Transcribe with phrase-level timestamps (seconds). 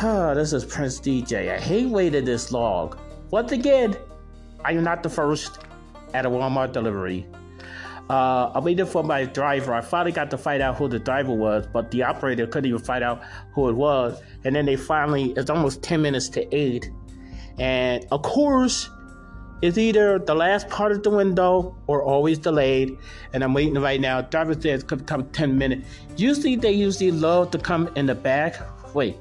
[0.00, 1.52] Oh, this is Prince DJ.
[1.52, 2.96] I hate waiting this long.
[3.30, 3.96] Once again,
[4.64, 5.58] I am not the first
[6.14, 7.26] at a Walmart delivery.
[8.08, 9.74] Uh, I waited for my driver.
[9.74, 12.80] I finally got to find out who the driver was, but the operator couldn't even
[12.80, 14.22] find out who it was.
[14.44, 16.88] And then they finally, it's almost 10 minutes to 8.
[17.58, 18.88] And of course,
[19.62, 22.96] it's either the last part of the window or always delayed.
[23.32, 24.20] And I'm waiting right now.
[24.20, 25.88] Driver says could come 10 minutes.
[26.16, 28.60] Usually, they usually love to come in the back.
[28.94, 29.16] Wait,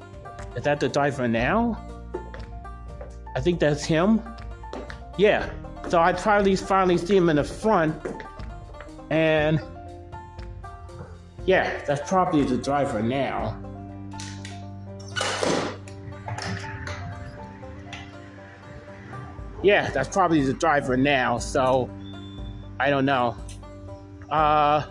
[0.58, 1.78] is that the driver now?
[3.36, 4.24] I think that's him.
[5.16, 5.48] Yeah.
[5.88, 7.96] So I finally finally see him in the front,
[9.12, 9.62] and
[11.46, 13.56] yeah, that's probably the driver now.
[19.62, 21.38] Yeah, that's probably the driver now.
[21.38, 21.88] So
[22.80, 23.38] I don't know.
[24.32, 24.88] Uh.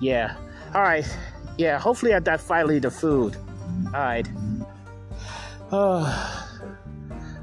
[0.00, 0.36] Yeah.
[0.74, 1.06] All right.
[1.58, 1.78] Yeah.
[1.78, 3.36] Hopefully, I got finally the food.
[3.86, 4.28] All right.
[5.70, 6.36] Oh.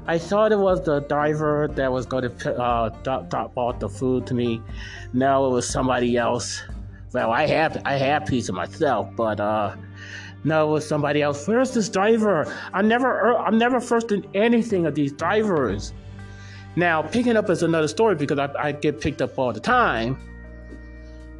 [0.06, 3.90] I thought it was the driver that was going to uh, drop, drop off the
[3.90, 4.62] food to me.
[5.12, 6.62] No, it was somebody else.
[7.12, 9.76] Well, I have I have pizza myself, but uh,
[10.44, 11.46] no, it was somebody else.
[11.46, 12.50] Where's this driver?
[12.72, 15.92] I'm never I'm never first in anything of these drivers.
[16.74, 20.18] Now, picking up is another story because I, I get picked up all the time.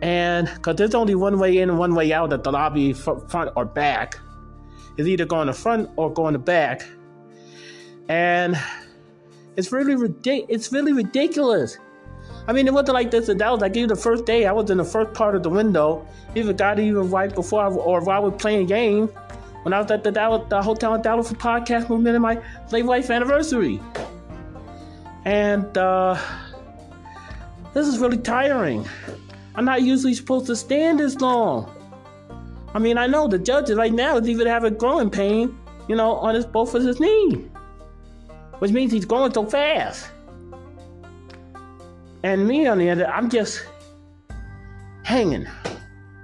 [0.01, 3.65] And because there's only one way in one way out at the lobby, front or
[3.65, 4.19] back.
[4.97, 6.83] It's either going the front or going the back
[8.09, 8.59] and
[9.57, 10.47] it's really ridiculous.
[10.49, 11.79] It's really ridiculous.
[12.47, 14.47] I mean, it wasn't like this that was like the first day.
[14.47, 16.07] I was in the first part of the window.
[16.35, 19.09] Even got even right before I, or while was playing game.
[19.63, 22.43] When I was at the, Dallas, the hotel in Dallas for podcast movement in my
[22.71, 23.81] late wife anniversary.
[25.25, 26.19] And uh,
[27.75, 28.89] this is really tiring.
[29.59, 31.71] I'm not usually supposed to stand this long.
[32.73, 36.13] I mean, I know the judges right now is even having growing pain, you know,
[36.13, 37.51] on his both of his knee
[38.59, 40.11] which means he's going so fast.
[42.25, 43.65] And me on the other, I'm just
[45.05, 45.47] hanging,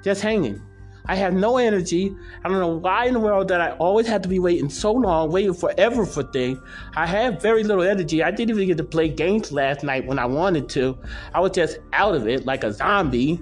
[0.02, 0.60] just hanging.
[1.06, 2.16] I have no energy.
[2.42, 4.92] I don't know why in the world that I always have to be waiting so
[4.92, 6.58] long, waiting forever for things.
[6.96, 8.22] I have very little energy.
[8.22, 10.96] I didn't even get to play games last night when I wanted to.
[11.34, 13.38] I was just out of it like a zombie.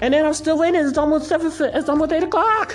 [0.00, 0.80] And then I'm still waiting.
[0.84, 1.52] It's almost seven.
[1.74, 2.72] It's almost eight o'clock.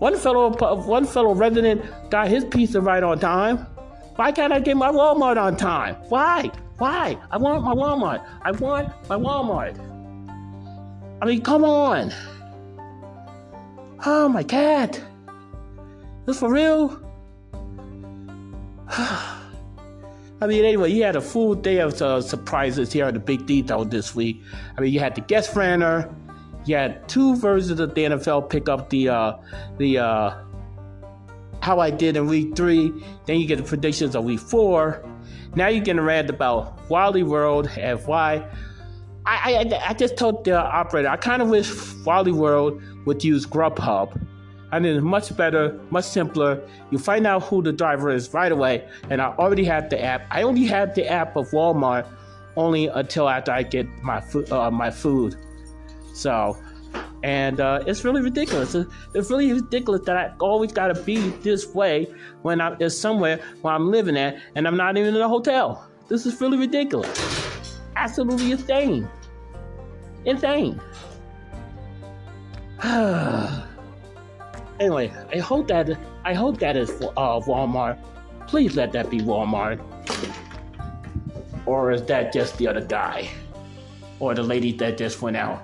[0.00, 0.50] One fellow,
[0.84, 3.58] one fellow resident got his pizza right on time.
[4.16, 5.94] Why can't I get my Walmart on time?
[6.10, 6.50] Why?
[6.76, 7.16] Why?
[7.30, 8.22] I want my Walmart.
[8.42, 9.91] I want my Walmart.
[11.22, 12.12] I mean, come on.
[14.04, 14.98] Oh my God.
[16.26, 17.00] This for real?
[18.88, 23.46] I mean, anyway, you had a full day of uh, surprises here at the Big
[23.46, 24.42] Detail this week.
[24.76, 26.12] I mean, you had the guest friender,
[26.64, 29.36] you had two versions of the NFL pick up the uh,
[29.78, 30.34] the uh,
[31.60, 32.92] how I did in week three.
[33.26, 35.08] Then you get the predictions of week four.
[35.54, 38.44] Now you're getting read about Wally World and why.
[39.24, 41.70] I, I, I just told the operator I kind of wish
[42.04, 44.20] Wally World would use Grubhub.
[44.72, 46.66] And it's much better, much simpler.
[46.90, 48.88] You find out who the driver is right away.
[49.10, 50.26] And I already have the app.
[50.30, 52.06] I only have the app of Walmart
[52.56, 54.50] only until after I get my food.
[54.50, 55.36] Uh, my food.
[56.14, 56.56] So,
[57.22, 58.74] and uh, it's really ridiculous.
[59.14, 63.74] It's really ridiculous that I always got to be this way when I'm somewhere where
[63.74, 65.86] I'm living at and I'm not even in a hotel.
[66.08, 67.41] This is really ridiculous.
[67.96, 69.08] Absolutely insane.
[70.24, 70.80] Insane.
[74.80, 75.90] anyway, I hope that
[76.24, 77.98] I hope that is uh, Walmart.
[78.46, 79.80] Please let that be Walmart.
[81.66, 83.28] Or is that just the other guy?
[84.18, 85.62] Or the lady that just went out?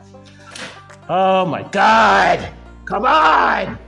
[1.09, 2.49] Oh my god!
[2.85, 3.79] Come on!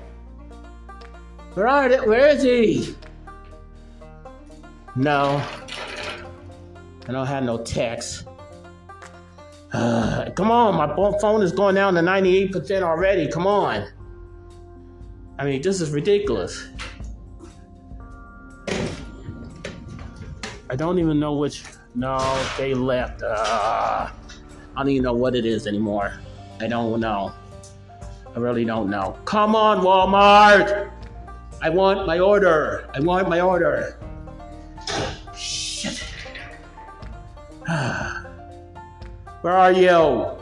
[1.54, 2.00] Where are they?
[2.00, 2.94] Where is he?
[4.96, 5.42] No.
[7.08, 8.26] I don't have no text.
[9.72, 13.28] Uh, come on, my phone is going down to 98% already.
[13.28, 13.86] Come on.
[15.38, 16.68] I mean, this is ridiculous.
[20.68, 21.64] I don't even know which.
[21.94, 22.18] No,
[22.56, 23.22] they left.
[23.22, 24.10] Uh,
[24.76, 26.12] I don't even know what it is anymore.
[26.60, 27.32] I don't know.
[28.34, 29.18] I really don't know.
[29.24, 30.92] Come on, Walmart!
[31.60, 32.88] I want my order.
[32.94, 33.98] I want my order.
[39.42, 40.36] Where are you?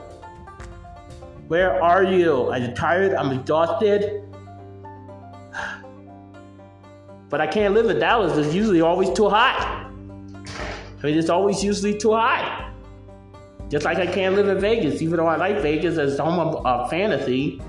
[1.46, 2.50] Where are you?
[2.50, 3.14] I'm tired.
[3.14, 4.24] I'm exhausted.
[7.30, 8.38] But I can't live in Dallas.
[8.38, 9.88] It's usually always too hot.
[10.98, 12.72] I mean, it's always usually too hot.
[13.68, 16.64] Just like I can't live in Vegas, even though I like Vegas as home of
[16.64, 17.60] uh, fantasy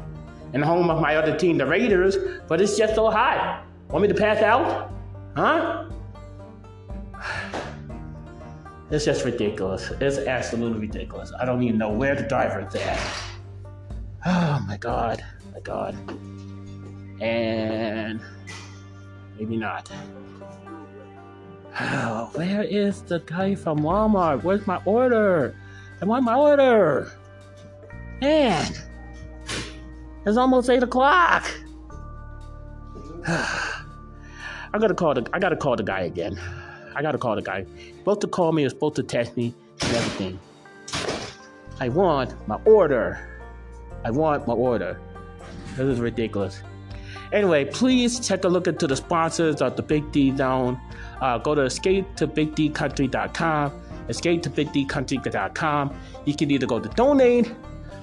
[0.54, 2.16] and home of my other team, the Raiders,
[2.48, 3.66] but it's just so hot.
[3.90, 4.94] Want me to pass out?
[5.36, 5.90] Huh?
[8.92, 9.92] It's just ridiculous.
[10.02, 11.32] It's absolutely ridiculous.
[11.40, 13.00] I don't even know where the driver is at.
[14.26, 15.24] Oh my god.
[15.54, 15.96] My god.
[17.22, 18.20] And
[19.38, 19.92] maybe not.
[21.80, 24.44] Oh, where is the guy from Walmart?
[24.44, 25.56] Where's my order?
[26.02, 27.12] I want my order.
[28.22, 28.74] Man,
[30.26, 31.50] it's almost eight o'clock.
[33.28, 36.40] I gotta call the I gotta call the guy again.
[37.00, 37.66] I gotta call the guy.
[38.00, 40.38] Supposed to call me, supposed to text me and everything.
[41.80, 43.26] I want my order.
[44.04, 45.00] I want my order.
[45.78, 46.62] This is ridiculous.
[47.32, 50.78] Anyway, please take a look into the sponsors of the Big D Zone.
[51.22, 56.00] Uh, go to escapetobigdcountry.com, escapetobigdcountry.com.
[56.26, 57.54] You can either go to donate,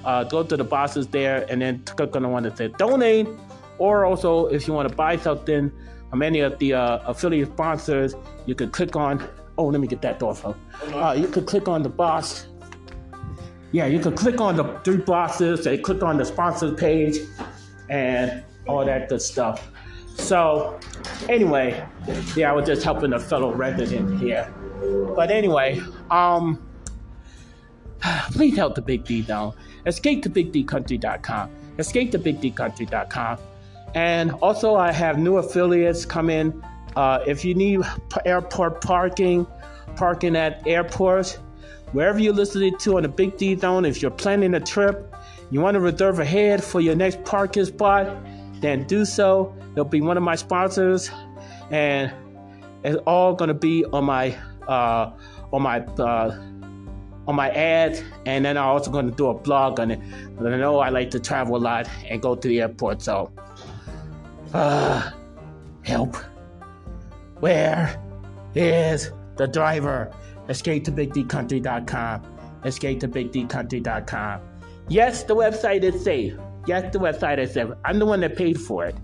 [0.07, 3.29] uh, go to the bosses there, and then click on the one that says donate,
[3.77, 5.71] or also if you want to buy something
[6.11, 8.15] from any of the uh, affiliate sponsors,
[8.47, 9.27] you could click on.
[9.59, 10.55] Oh, let me get that door from.
[10.93, 12.47] Uh, you could click on the boss.
[13.73, 15.65] Yeah, you could click on the three bosses.
[15.65, 17.19] They click on the sponsors page,
[17.89, 19.71] and all that good stuff.
[20.15, 20.79] So,
[21.29, 21.87] anyway,
[22.37, 24.53] yeah, I was just helping a fellow resident here.
[25.15, 25.81] But anyway,
[26.11, 26.67] um,
[28.33, 29.55] please help the Big D down.
[29.87, 31.51] Escape to BigDCountry.com.
[31.79, 33.39] Escape to BigDCountry.com.
[33.97, 36.63] And also, I have new affiliates come in.
[36.97, 37.81] Uh, if you need
[38.27, 39.47] airport parking,
[39.97, 41.39] parking at airports,
[41.93, 45.15] wherever you're listening to on the Big D Zone, if you're planning a trip,
[45.51, 48.15] you want to reserve ahead for your next parking spot,
[48.61, 49.57] then do so.
[49.73, 51.11] It'll be one of my sponsors,
[51.71, 52.13] and
[52.85, 54.37] it's all going to be on my
[54.69, 55.11] uh,
[55.55, 56.39] on my uh,
[57.27, 60.01] on my ad, and then I'm also going to do a blog on it.
[60.37, 63.33] But I know I like to travel a lot and go to the airport, so
[64.57, 65.11] uh,
[65.83, 66.17] help.
[67.41, 68.03] Where
[68.55, 70.13] is the driver?
[70.49, 72.23] Escape to BigDCountry.com.
[72.65, 74.41] Escape to BigDCountry.com.
[74.89, 76.35] Yes, the website is safe.
[76.67, 77.69] Yes, the website is safe.
[77.85, 78.97] I'm the one that paid for it.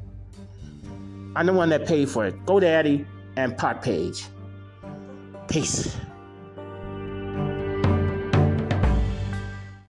[1.36, 2.34] I'm the one that paid for it.
[2.46, 3.06] Go, GoDaddy
[3.36, 4.28] and Podpage.
[5.48, 5.96] Peace.